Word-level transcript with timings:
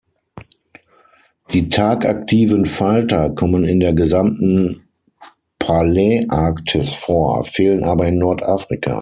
Die 1.51 1.69
tagaktiven 1.69 2.65
Falter 2.65 3.29
kommen 3.35 3.65
in 3.65 3.79
der 3.79 3.93
gesamten 3.93 4.87
Paläarktis 5.59 6.91
vor, 6.91 7.43
fehlen 7.43 7.83
aber 7.83 8.07
in 8.07 8.17
Nordafrika. 8.17 8.99